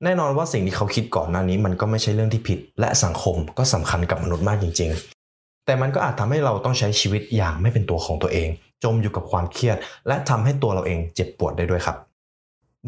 [0.04, 4.90] แน่นอนว่าสิ่งที่เขาคิดก่อนหน้านี้มันก็ไม่ใช่เรื่องที่ผิด และสังคมก็สำคัญกับมนุษย์มากจริง
[5.28, 8.48] ๆ แต่มันก็อาจทำให้เราต้องใช้ชีวิตอย่างไม่เป็นตัวของตัวเอง
[8.84, 9.76] จมอยู่กับความเครียด
[10.08, 11.96] และทำให้ตัวเราเองเจ็บปวดได้ด้วยครับ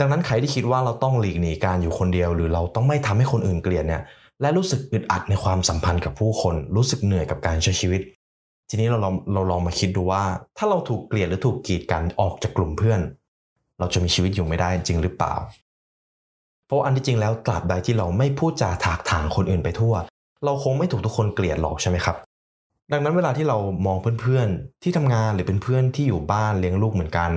[0.00, 4.02] ดังนั้นใครที่คิดว่าเราต้องหลีกหนีการอยู่คนเดียว หรือเราต้องไม่ทำให้คนอื่นเกลียดเนี่ย
[4.40, 8.00] และรู้สึกอึดอัดในความสัมพันธ์กับผู้คน รู้สึกเหนื่อยกับการใช้ชีวิต
[8.68, 10.22] ทีนี้เราลองเราลองมาคิดดูว่า
[10.58, 13.00] ถ้าเราถูกเกลียดหรือถูกกีดกันออกจากกลุ่มเพื่อน
[13.78, 15.34] เราจะมีชีวิตอยู่ไม่ได้จริงหรือเปล่า
[16.68, 19.94] เพราะอันที่จริงแล้วตราบใดที่เราไม่พูดจาถากถางคนอื่นไปทั่ว
[20.44, 22.16] เราคงไม่ถูกทุกคนเกลียดหรอกใช่ไหมครับ
[22.92, 27.30] ดังนั้นเวลาที่เรามองเพื่อนๆ ที่ทำงานหรือเป็นเพื่อนที่อยู่บ้านเลี้ยงลูกเหมือนกัน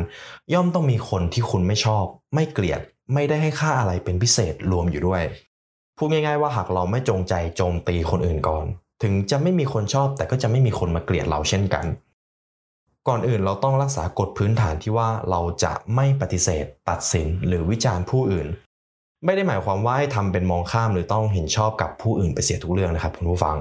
[0.53, 2.81] ย่อมต้องมีคนที่คุณไม่ชอบ ไม่เกลียด
[3.13, 5.23] ไม่ได้ให้ค่าอะไรเป็นพิเศษรวมอยู่ด้วย
[5.97, 8.65] พูดง่ายๆว่าหากเราไม่จงใจโจมตีคนอื่นก่อน
[9.03, 11.85] ถึงจะไม่มีคนชอบแต่ก็จะไม่มีคนมาเกลียดเราเช่นกัน
[13.07, 18.47] ก่อนอื่นเราต้องรักษากฎพื้นฐานที่ว่าเราจะไม่ปฏิเสธ ตัดสินหรือวิจารณ์ผู้อื่น
[19.25, 23.57] ไม่ได้หมายความว่าให้ทำเป็นมองข้ามหรือต้องเห็นชอบกับผู้อื่นไปเสียทุกเรื่องนะครับคุณผู้ฟัง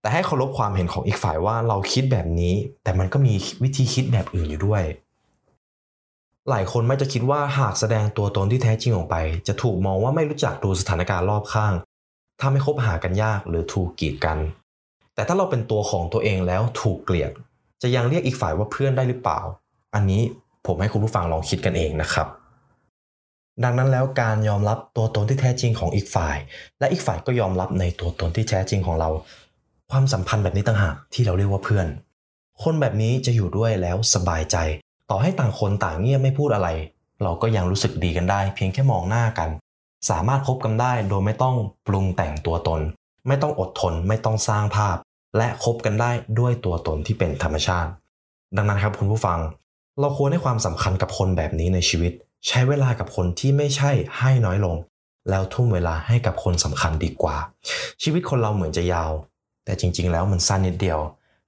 [0.00, 2.54] แต่ให้เคารพความเห็นของอีกฝ่ายว่าเราคิดแบบนี้
[2.84, 4.82] แต่มันก็มีวิธีคิดแบบอื่นอยู่ด้วย
[6.50, 9.16] หลายคนไม่จะคิดว่าหากแสดงตัวตนที่แท้จริงออกไป
[9.48, 11.72] จะถูกมองว่าไม่รู้จักดูสถานการณ์รอบข้าง
[12.40, 14.38] ทำให้คบหากันยากหรือถูกกีดกัน
[15.14, 17.32] แต่ถ้าเราเป็นตัวของตัวเองแล้วถูกเกลียด
[17.82, 19.40] จะยังเรียกอีกฝ่ายว่าเพื่อนได้หรือเปล่า
[19.94, 20.22] อันนี้
[20.66, 22.26] ผมให้คุณผู้ฟังลองคิดกันเองนะครับ
[23.64, 26.36] ดังนั้นแล้วการยอมรับตัวตนที่แท้จริงของอีกฝ่าย
[26.78, 29.10] และอีกฝ่ายก็ยอมรับในตัวตนที่แท้จริงของเรา
[29.90, 31.86] ความสัมพันธ์แบบนี้ต่างหากที่เราเรียกว่าเพื่อน
[32.62, 34.56] คนแบบนี้จะอยู่ด้วยแล้วสบายใจ
[35.10, 36.68] ต่อให้ต่างคนต่างเงียบไม่พูดอะไร
[37.22, 39.50] เราก็ยังรู้สึกดีกันได้ เพียงแค่มองหน้ากัน
[40.10, 42.80] สามารถคบกันได้โดยไม่ต้องปรุงแต่งตัวตน
[43.26, 44.96] ไม่ต้องอดทนไม่ต้องสร้างภาพ
[45.36, 47.90] และคบกันได้ด้วยตัวตนที่เป็นธรรมชาติ
[48.56, 49.38] ดังนั้นครับคุณผู้ฟัง
[50.00, 52.12] เราควรให้ความสำคัญกับคนแบบนี้ในชีวิต
[52.48, 54.76] ใช้เวลากับคนที่ไม่ใช่ให้น้อยลง
[55.30, 57.36] แล้วทุ่มเวลาให้กับคนสำคัญดีกว่า
[58.02, 59.10] ชีวิตคนเราเหมือนจะยาว
[59.64, 61.00] แต่จริง ๆ แล้วมันสั้นนิดเดียว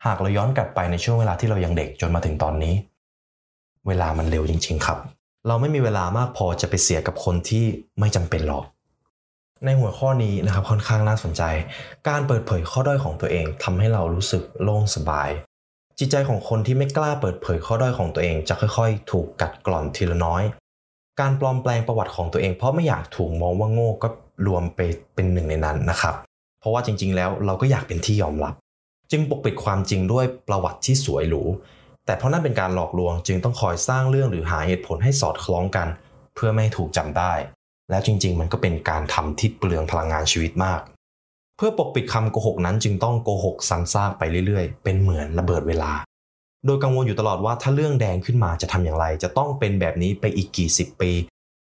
[0.06, 2.74] หากเราย้อนกลับไปในช่วงเวลาที่เรายังเด็กจนมาถึงตอนนี้
[3.87, 4.98] เวลามันเร็วจริง ๆ ครับ
[5.48, 7.64] เราไม่มีเวลามากพอจะไปเสียกับคนที่
[8.00, 8.64] ไม่จำเป็นหรอก
[9.64, 11.42] ในหัวข้อนี้นะครับค่อนข้างน่าสนใจ
[12.08, 15.30] การเปิดเผยข้อด้อยของตัวเองทำให้เรารู้สึกโล่งสบาย
[15.98, 20.42] จิตใจของคนที่ไม่กล้าเปิดเผยข้อด้อยของตัวเอง จะค่อย ๆ ถูกกัดกร่อนทีละน้อย
[21.20, 24.09] การปลอมแปลงประวัติของตัวเอง เพราะไม่อยากถูกมองว่าโง่ก็
[24.46, 24.81] รวมไป
[25.14, 26.14] เป็นหนึ่งในนั้นนะครับ
[26.61, 28.54] เพราะว่าจริง ๆ แล้วเราก็อยากเป็นที่ยอมรับ
[29.11, 31.42] จึงปกปิดความจริงด้วยประวัติที่สวยหรู
[32.07, 35.88] แต่เพราะนั่นเป็นการหลอกลวง จึงต้องคอยสร้างเรื่องหรือหาเหตุผลให้สอดคล้องกัน
[36.35, 37.33] เพื่อไม่ให้ถูกจำได้
[37.90, 40.81] แล้วจริง ๆ มันก็เป็นการทำที่เปลืองพลังงานชีวิตมาก
[41.57, 45.92] เพื่อปกปิดคำโกหกนั้นจึงต้องโกหกซ้ำซากไปเรื่อย ๆ เป็นเหมือนระเบิดเวลา
[46.66, 51.11] โดยกังวลอยู่ตลอดว่าถ้าเรื่องแดงขึ้นมาจะทำอย่างไร จะต้องเป็นแบบนี้ไปอีกกี่สิบปี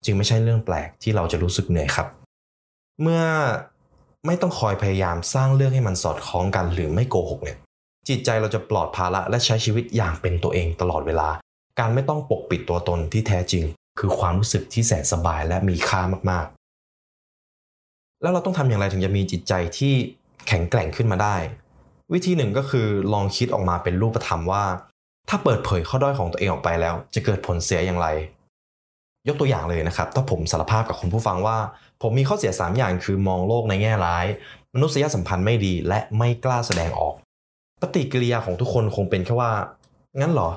[0.04, 2.06] จึงไม่ใช่เรื่องแปลกที่เราจะรู้สึกเหนื่อยครับ
[3.02, 3.22] เมื่อ
[4.26, 7.58] ไม่ต้องคอยพยายามสร้างเรื่องให้มันสอดคล้องกันหรือไม่โกหกเนี่ย
[8.08, 11.28] จิตใจเราจะปลอดภาระและใช้ชีวิตอย่างเป็นตัวเองตลอดเวลา
[11.78, 13.64] การไม่ต้องปกปิดตัวตนที่แท้จริง
[13.98, 19.94] คือความรู้สึกที่แสนสบายและมีค่ามากๆ แล้วเราต้องทำอย่างไรถึงจะมีจิตใจที่
[20.48, 21.36] แข็งแกร่งขึ้นมาได้
[22.12, 24.64] วิธีหนึ่งก็คือลองคิดออกมาเป็นรูปธรรมว่า
[25.28, 28.08] ถ้าเปิดเผยข้อด้อยของตัวเองออกไปแล้ว จะเกิดผลเสียอย่างไร
[29.28, 31.58] ยกตัวอย่างเลยนะครับ ถ้าผมสารภาพกับคุณผู้ฟังว่า
[32.02, 34.26] ผมมีข้อเสีย 3 อย่างคือมองโลกในแง่ร้าย
[34.74, 37.14] มนุษยสัมพันธ์ไม่ดีและไม่กล้าแสดงออก
[37.82, 39.50] ปฏิกิริยาของทุกคนคงเป็นแค่ว่า
[40.20, 40.50] งั้นเหรอ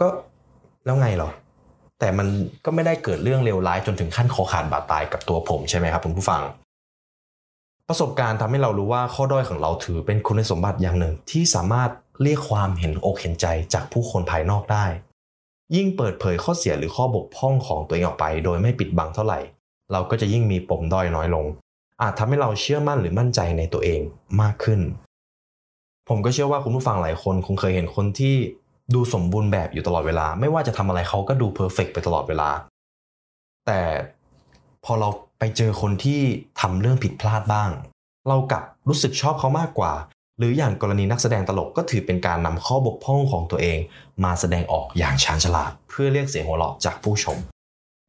[0.00, 0.06] ก็
[0.84, 1.30] แล้วไงเหรอ
[1.98, 2.26] แต่มัน
[2.64, 6.42] ก็ไม่ได้เกิดเรื่องเลวร้ายจนถึงขั้นคอขาดบาดตายกับตัวผมใช่ไหมครับคุณผู้ฟัง
[7.88, 11.90] ประสบการณ์ทำให้เรารู้ว่าข้อด้อยของเราถือเป็นคุณสมบัติอย่างหนึ่ง ที่สามารถ
[12.22, 14.86] เรียกความเห็นอกเห็นใจจากผู้คนภายนอกได้
[15.74, 19.40] ยิ่งเปิดเผยข้อเสียหรือข้อบกพร่องของตัวเองออกไป โดยไม่ปิดบังเท่าไหร่
[19.92, 21.46] เราก็จะยิ่งมีปมด้อยน้อยลง
[22.02, 24.00] อาจทำให้เราเชื่อมั่นหรือมั่นใจในตัวเอง
[24.40, 24.80] มากขึ้น
[26.08, 28.34] ผมก็เชื่อว่าคุณผู้ฟังหลายคนคงเคยเห็นคนที่
[28.94, 32.50] ดูสมบูรณ์แบบอยู่ตลอดเวลา ไม่ว่าจะทำอะไรเขาก็ดู perfect ไปตลอดเวลา
[33.66, 33.80] แต่
[34.84, 35.08] พอเรา
[35.44, 36.20] ไปเจอคนที่
[36.60, 37.70] ทำเรื่องผิดพลาดบ้าง
[38.28, 39.92] เรากลับรู้สึกชอบเขามากกว่า
[40.38, 43.78] หรืออย่างกรณีนักแสดงตลกก็ถือเป็นการนำข้อบกพร่องของตัวเอง
[44.24, 47.38] มาแสดงออกอย่างชาญฉลาด เพื่อเรียกเสียงหัวเราะจากผู้ชม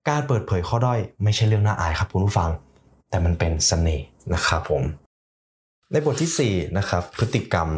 [0.09, 2.49] การเปิดเผยข้อด้อยไม่ใช่เรื่องน่าอายครับคุณผู้ฟัง
[3.09, 4.83] แต่มันเป็นเสน่ห์นะครับผม
[5.91, 7.69] ในบทที่4นะครับพฤติกรรม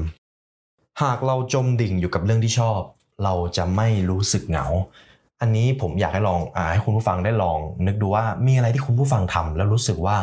[1.01, 2.79] หากเราจมดิ่งอยู่กับเรื่องที่ชอบ
[3.23, 4.67] เราจะไม่รู้สึกเหงา
[5.41, 10.17] อันนี้ผมอยากให้ลองอให้คุณผู้ฟังได้ลอง นึกดูว่ามีอะไรที่คุณผู้ฟังทำแล้วรู้สึกว่า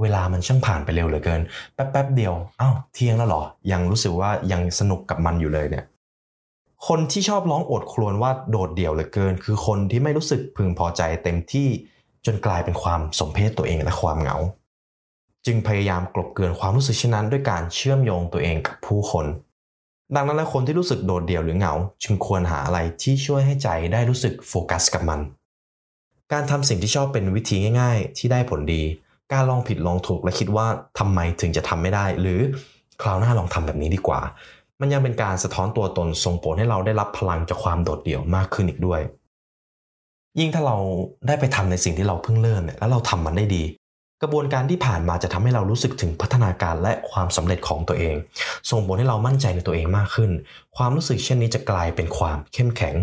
[0.00, 1.40] เวลามันช่างผ่านไปเร็วเหลือเกิน
[1.74, 5.84] แป๊บๆเดียวอ้าวเที่ยงแล้วหรอ ยังรู้สึกว่ายังสนุกกับมันอยู่เลยเนี่ย
[6.88, 11.68] คนที่ชอบร้องโอดครวญว่าโดดเดี่ยวเหลือเกิน คือคนที่ไม่รู้สึกพึงพอใจเต็มที่
[12.26, 14.36] จนกลายเป็นความสมเพศตัวเองและความเหงา
[15.46, 19.26] จึงพยายามกลบเกลื่อนความรู้สึกเช่นนั้น ด้วยการเชื่อมโยงตัวเองกับผู้คน
[20.16, 25.20] ดังนั้นแล้วคนที่รู้สึกโดดเดี่ยวหรือเหงา จึงควรหาอะไรที่ช่วยให้ใจได้รู้สึกโฟกัสกับมัน
[26.32, 28.82] การทำสิ่งที่ชอบเป็นวิธีง่าย ๆ ที่ได้ผลดี
[29.32, 30.66] การลองผิดลองถูกและคิดว่า
[30.98, 32.40] ทำไมถึงจะทำไม่ได้ หรือ
[33.02, 34.20] คราวหน้าลองทำแบบนี้ดีกว่า
[34.80, 39.00] มันยังเป็นการสะท้อนตัวตนส่งผลให้เราได้รับพลังจากความโดดเดี่ยวมากขึ้นอีกด้วย
[40.38, 40.76] ยิ่งถ้าเรา
[41.26, 43.62] ได้ไปทำในสิ่งที่เราเพิ่งเริ่มเนี่ยแล้วเราทำมันได้ดี
[44.22, 48.14] กระบวนการที่ผ่านมาจะทำให้เรารู้สึกถึงพัฒนาการและความสำเร็จของตัวเอง
[48.70, 50.30] ส่งผลให้เรามั่นใจในตัวเองมากขึ้น
[50.76, 52.94] ความรู้สึกเช่นนี้จะกลายเป็นความเข้มแข็ง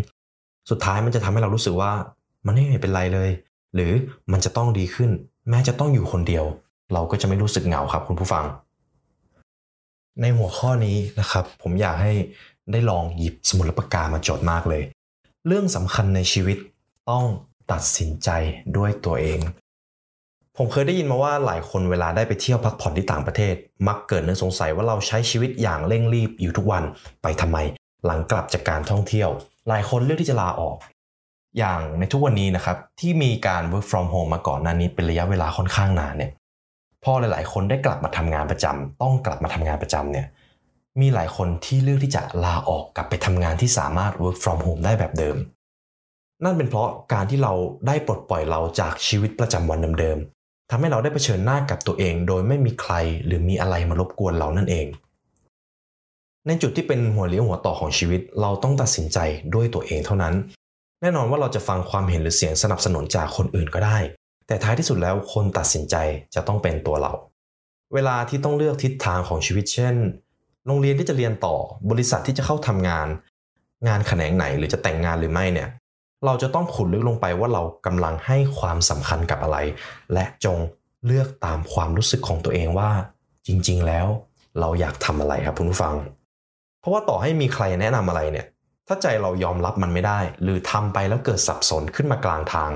[0.69, 1.91] สุดท้ายมันจะทำให้เรารู้สึกว่า
[2.45, 3.29] มันไม่เป็นไรเลย
[3.75, 3.91] หรือ
[4.31, 5.09] มันจะต้องดีขึ้น
[5.49, 6.45] แม้จะต้องอยู่คนเดียว
[6.93, 8.45] เราก็จะไม่รู้สึกเหงาครับคุณผู้ฟัง
[10.21, 12.13] ในหัวข้อนี้นะครับ ผมอยากให้
[12.71, 14.83] ได้ลองหยิบสมุดปากกามาจดมากเลย
[15.47, 16.57] เรื่องสำคัญในชีวิต
[17.09, 17.25] ต้อง
[17.71, 18.29] ตัดสินใจ
[18.77, 19.39] ด้วยตัวเอง
[20.61, 23.55] ผมเคยได้ยินมาว่าหลายคนเวลาได้ไปเที่ยวพักผ่อนที่ต่างประเทศ
[23.87, 26.83] มักเกิดเรื่องสงสัยว่าเราใช้ชีวิตอย่างเร่งรีบอยู่ทุกวัน
[27.21, 27.57] ไปทำไม
[28.05, 29.29] หลังกลับจากการท่องเที่ยว
[29.67, 30.75] หลายคนเลือกที่จะลาออก
[31.57, 36.31] อย่างในทุกวันนี้นะครับที่มีการ work from home มาก่อนหน้านี้เป็นระยะเวลาค่อนข้างนานเนี่ย
[37.03, 40.27] พอหลาย ๆ คนได้กลับมาทำงานประจำต้องกลับมาทำงานประจำเนี่ย
[41.01, 45.37] มีหลายคนที่เลือกที่จะลาออกกลับไปทำงานที่สามารถ work from home ได้แบบเดิม
[46.43, 47.53] นั่นเป็นเพราะการที่เรา
[47.87, 50.19] ได้ปลดปล่อยเราจากชีวิตประจำวันเดิม
[50.69, 52.93] ทำให้เราได้เผชิญหน้ากับตัวเอง โดยไม่มีใคร
[53.25, 54.87] หรือมีอะไรมารบกวนเรานั่นเอง
[56.47, 59.17] ในจุดที่เป็นหัวเลี้ยวหัวต่อของชีวิต เราต้องตัดสินใจ
[59.53, 60.35] ด้วยตัวเองเท่านั้น
[61.01, 63.97] แน่นอนว่าเราจะฟังความเห็นหรือเสียงสนับสนุนจากคนอื่นก็ได้
[64.47, 65.95] แต่ท้ายที่สุดแล้วคนตัดสินใจ
[66.35, 67.13] จะต้องเป็นตัวเรา
[67.93, 69.95] เวลาที่ต้องเลือกทิศทางของชีวิตเช่น
[70.67, 71.55] โรงเรียนที่จะเรียนต่อ
[71.91, 73.07] บริษัทที่จะเข้าทำงาน
[73.87, 75.69] งานแขนงไหนหรือจะแต่งงานหรือไม่เนี่ย
[76.25, 79.57] เราจะต้องขุดลึกลงไปว่าเรากำลังให้ความสำคัญกับอะไร
[80.13, 80.57] และจง
[81.05, 82.91] เลือกตามความรู้สึกของตัวเองว่า
[83.47, 84.07] จริง ๆ แล้ว
[84.59, 85.95] เราอยากทำอะไรครับคุณผู้ฟัง
[86.79, 88.45] เพราะว่าต่อให้มีใครแนะนำอะไรเนี่ย
[88.87, 92.71] ถ้าใจเรายอมรับมันไม่ได้ หรือทำไปแล้วเกิดสับสนขึ้นมากลางทาง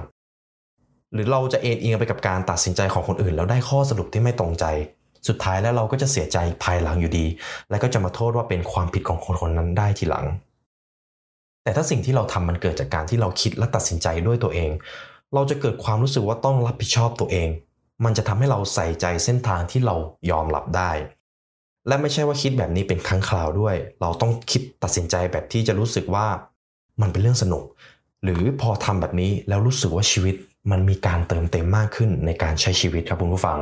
[1.13, 4.65] หรือเราจะเอ็นเอียงไปกับการตัดสินใจของคนอื่น แล้วได้ข้อสรุปที่ไม่ตรงใจ
[5.27, 7.25] สุดท้ายแล้วเราก็จะเสียใจภายหลังอยู่ดี
[7.69, 10.25] และก็จะมาโทษว่าเป็นความผิดของคนคนนั้นได้ทีหลัง
[11.63, 14.71] แต่ถ้าสิ่งที่เราทำมันเกิดจากการที่เราคิดและตัดสินใจด้วยตัวเอง
[15.33, 17.49] เราจะเกิดความรู้สึกว่าต้องรับผิดชอบตัวเอง
[18.03, 19.95] มันจะทำให้เราใส่ใจเส้นทางที่เรา
[20.31, 20.91] ยอมรับได้
[21.87, 26.27] และไม่ใช่ว่าคิดแบบนี้เป็นครั้งคราวด้วย เราต้องคิดตัดสินใจแบบที่จะรู้สึกว่า
[27.01, 27.63] มันเป็นเรื่องสนุก
[28.23, 30.35] หรือพอทำแบบนี้แล้วรู้สึกว่าชีวิต
[30.71, 33.59] มันมีการเติมเต็มมากขึ้นในการใช้ชีวิตครับคุณผู้ฟัง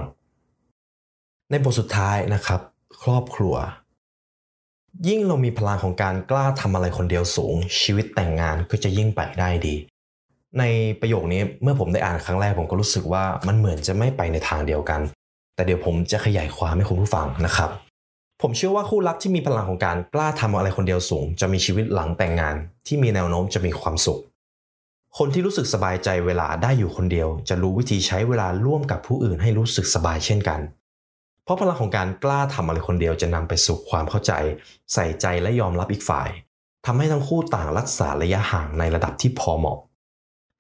[1.50, 2.62] ในบทสุดท้ายนะครับ
[3.04, 3.56] ครอบครัว
[5.08, 9.76] ยิ่งเรามีพลังของการกล้าทำอะไรคนเดียวสูง ชีวิตแต่งงานก็จะยิ่งไปได้ดี
[10.60, 10.64] ใน
[11.02, 15.02] ประโยคนี้เมื่อผมได้อ่านครั้งแรกผมก็รู้สึกว่ามันเหมือนจะไม่ไปในทางเดียวกัน
[15.56, 17.70] แต่เดี๋ยวผมจะขยายความให้คุณผู้ฟังนะครับ
[18.42, 22.56] ผมเชื่อว่าคู่รักที่มีพลังของการกล้าทำอะไรคนเดียวสูง จะมีชีวิตหลังแต่งงาน
[22.88, 24.20] ที่มีแนวโน้มจะมีความสุข
[25.18, 30.60] คนที่รู้สึกสบายใจเวลาได้อยู่คนเดียว จะรู้วิธีใช้เวลาร่วมกับผู้อื่นให้รู้สึกสบายเช่นกัน
[31.44, 34.34] เพราะพลังของการกล้าทำอะไรคนเดียวจะนำไปสู่ความเข้าใจ
[34.94, 36.30] ใส่ใจและยอมรับอีกฝ่าย
[36.86, 39.78] ทำให้ทั้งคู่ต่างรักษาระยะห่างในระดับที่พอเหมาะ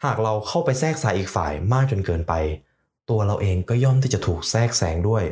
[0.05, 2.33] หากเราเข้าไปแทรกสายอีกฝ่ายมากจนเกินไป
[3.09, 5.23] ตัวเราเองก็ย่อมที่จะถูกแทรกแซงด้วย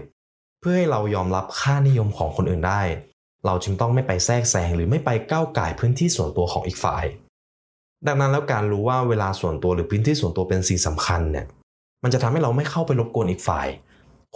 [0.60, 2.82] เพื่อให้เรายอมรับค่านิยมของคนอื่นได้
[3.46, 7.06] เราจึงต้องไม่ไปแทรกแซงหรือไม่ไปก้าวไก่พื้นที่ส่วนตัวของอีกฝ่าย
[8.08, 11.46] ดังนั้นแล้วการรู้ว่าเวลาส่วนตัวหรือพื้นที่ส่วนตัวเป็นสิ่งสำคัญเนี่ย
[12.04, 13.68] มันจะทำให้เราไม่เข้าไปรบกวนอีกฝ่าย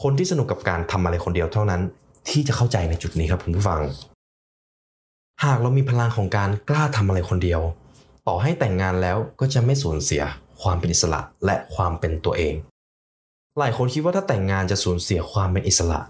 [0.01, 1.82] คนที่สนุกกับการทำอะไรคนเดียวเท่านั้น
[2.29, 3.82] ที่จะเข้าใจในจุดนี้ครับคุณผู้ฟัง
[5.43, 7.62] หากเรามีพลังของการกล้าทำอะไรคนเดียว
[8.27, 10.23] ต่อให้แต่งงานแล้วก็จะไม่สูญเสีย
[10.62, 12.56] ความเป็นอิสระและความเป็นตัวเอง
[13.60, 16.01] หลายคนคิดว่าถ้าแต่งงานจะสูญเสียความเป็นอิสระ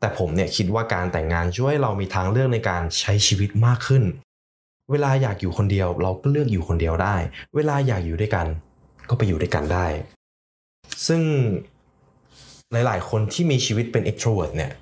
[0.00, 4.04] แต่ผมเนี่ยคิดว่าการแต่งงานช่วยเรามีทางเลือกในการใช้ชีวิตมากขึ้น
[4.90, 7.16] เวลาอยากอยู่คนเดียวเราก็เลือกอยู่คนเดียวได้
[7.54, 8.46] เวลาอยากอยู่ด้วยกัน
[9.08, 9.86] ก็ไปอยู่ด้วยกันได้
[11.06, 11.22] ซึ่ง
[12.72, 14.72] หลายๆ คนที่มีชีวิตเป็น extrovert เนี่ย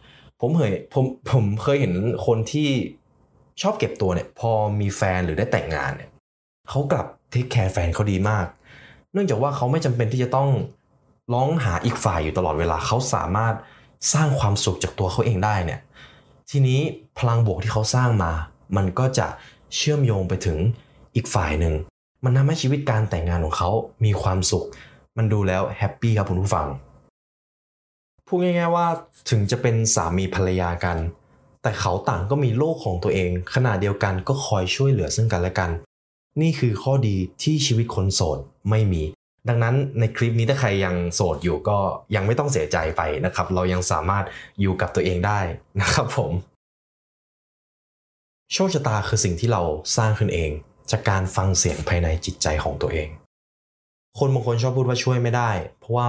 [0.40, 1.94] ผมเคยผมผมเคยเห็น
[2.26, 2.68] คนที่
[3.62, 6.10] ชอบเก็บตัวเนี่ย พอมีแฟนหรือได้แต่งงานเนี่ย
[6.70, 8.46] เขากลับเทคแคร์แฟนเขาดีมาก
[9.12, 10.50] เนื่องจากว่าเขาไม่จำเป็นที่จะต้อง
[11.32, 13.54] ร้องหาอีกฝ่ายอยู่ตลอดเวลาเขาสามารถ
[14.12, 15.80] สร้างความสุขจากตัวเขาเองได้เนี่ย
[16.50, 16.80] ทีนี้
[17.18, 18.32] พลังบวกที่เขาสร้างมา
[18.76, 19.26] มันก็จะ
[19.74, 20.58] เชื่อมโยงไปถึง
[21.14, 21.74] อีกฝ่ายหนึ่ง
[22.24, 23.70] มันทำให้ชีวิตการแต่งงานของเขา
[24.04, 24.64] มีความสุข
[25.16, 26.66] มันดูแล้วแฮปปี้ครับคุณผู้ฟัง
[28.26, 28.86] พูดง่าย ๆว่า
[29.30, 30.98] ถึงจะเป็นสามีภรรยากัน
[31.62, 35.70] แต่เขาต่างก็มีโลกของตัวเอง ขณะเดียวกันก็คอยช่วยเหลือซึ่งกันและกัน
[36.40, 38.38] นี่คือข้อดีที่ชีวิตคนโสด
[38.70, 39.02] ไม่มี
[39.48, 41.78] ดังนั้นในคลิปนี้ถ้าใครยังโสดอยู่ก็
[42.14, 44.24] ยังไม่ต้องเสียใจไปนะครับ เรายังสามารถ
[44.60, 45.40] อยู่กับตัวเองได้
[45.80, 46.32] นะครับผม
[48.52, 49.62] โชคชะตาคือสิ่งที่เรา
[49.96, 50.50] สร้างขึ้นเอง
[50.90, 53.08] จากการฟังเสียงภายในจิตใจของตัวเอง
[54.18, 56.08] คนบางคนชอบพูดว่าช่วยไม่ได้ เพราะว่า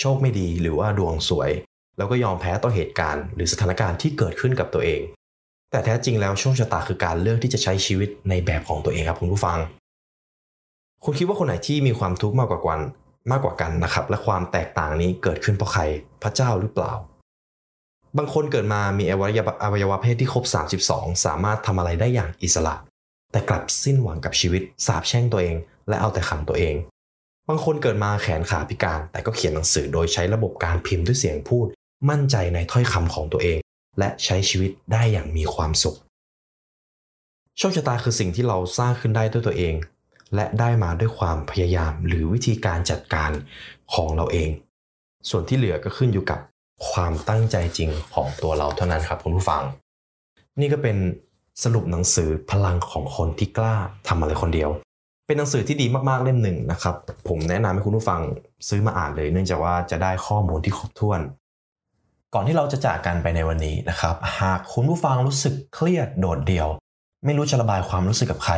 [0.00, 1.50] โชคไม่ดีหรือว่าดวงสวย
[1.96, 5.00] แล้วก็ยอมแพ้ต่อเหตุการณ์ หรือสถานการณ์ที่เกิดขึ้นกับตัวเอง
[5.70, 9.58] แต่แท้จริงแล้วโชคชะตาคือการเลือกที่จะใช้ชีวิตในแบบของตัวเองครับคุณผู้ฟัง
[11.04, 12.80] คุณคิดว่าคนไหนที่มีความทุกข์มากกว่ากัน
[13.30, 15.82] มากกว่ากันนะครับ และความแตกต่างนี้เกิดขึ้นเพราะใคร
[16.22, 16.92] พระเจ้าหรือเปล่า
[18.16, 20.44] บางคนเกิดมามีอวัยวะอวัยวะเพศที่ครบ
[20.84, 22.74] 32 สามารถทำอะไรได้อย่างอิสระ
[23.32, 25.56] แต่กลับสิ้นหวังกับชีวิตสาบแช่งตัวเอง
[25.88, 26.74] และเอาแต่ขังตัวเอง
[27.48, 31.66] บางคนเกิดมาแขนขาพิการ แต่ก็เขียนหนังสือโดยใช้ระบบการพิมพ์ด้วยเสียงพูด
[32.10, 33.58] มั่นใจในถ้อยคำของตัวเอง
[33.98, 35.96] และใช้ชีวิตได้อย่างมีความสุข
[37.58, 39.74] โชคชะตาคือสิ่งที่เราสร้างขึ้นได้ด้วยตัวเอง
[40.34, 43.30] และได้มาด้วยความพยายามหรือวิธีการจัดการ
[43.94, 44.50] ของเราเอง
[45.28, 46.40] ส่วนที่เหลือก็ขึ้นอยู่กับ
[46.90, 49.62] ความตั้งใจจริงของตัวเราเท่านั้นครับคุณผู้ฟัง
[50.60, 50.96] นี่ก็เป็น
[51.62, 53.76] สรุปหนังสือพลังของคนที่กล้า
[54.08, 54.70] ทำอะไรคนเดียว
[55.28, 56.94] เป็นหนังสือที่ดีมากๆเล่มหนึ่งนะครับ
[57.28, 58.20] ผมแนะนำให้คุณผู้ฟัง
[58.68, 61.20] ซื้อมาอ่านเลย เนื่องจากว่าจะได้ข้อมูลที่ครบถ้วน
[62.34, 66.68] ก่อนที่เราจะจากกันไปในวันนี้นะครับ หากคุณผู้ฟังรู้สึกเครียดโดดเดี่ยว
[67.24, 68.54] ไม่รู้จะระบายความรู้สึกกับใคร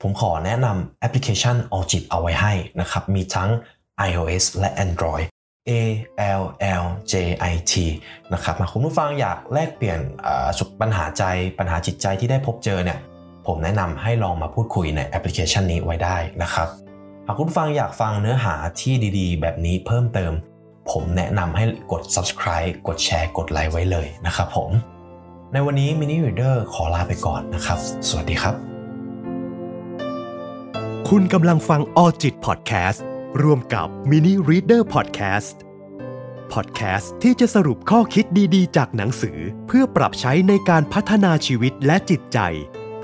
[0.00, 3.50] ผมขอแนะนำแอปพลิเคชัน All จิตเอาไว้ให้นะครับ มีทั้ง
[4.08, 5.26] iOS และ Android
[5.68, 5.72] A
[6.40, 6.42] L
[6.82, 7.14] L J
[7.52, 7.72] I T
[8.32, 10.00] นะครับหากคุณผู้ฟังอยากแลกเปลี่ยน
[10.58, 11.24] สุขปัญหาใจ
[11.58, 12.98] ปัญหาจิตใจที่ได้พบเจอเนี่ย
[13.46, 16.68] ผมแนะนำให้ลองมาพูดคุยในแอปพลิเคชันนี้ไว้ได้นะครับ
[17.26, 20.32] หากคุณฟังอยากฟังเนื้อหาที่ดีๆ แบบนี้เพิ่มเติม
[20.90, 24.70] ผมแนะนำให้กด subscribe กดแชร์ กดไลค์ไว้เลยนะครับผม
[25.52, 27.78] ในวันนี้ Mini Reader ขอลาไปก่อนนะครับ
[28.08, 28.54] สวัสดีครับ
[31.08, 33.04] คุณกำลังฟังออจิตพอดแคสต์
[33.42, 35.56] ร่วมกับ Mini Reader Podcast
[36.52, 42.38] Podcast ที่จะสรุปข้อคิดดีๆ จากหนังสือ เพื่อปรับใช้ในการพัฒนาชีวิตและจิตใจ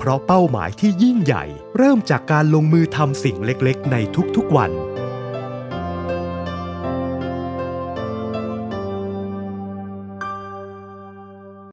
[0.03, 1.45] เพราะเป้าหมายที่ยิ่งใหญ่
[1.77, 3.95] เริ่มจากการลงมือทำสิ่งเล็กๆ ใน
[4.35, 4.71] ทุกๆวัน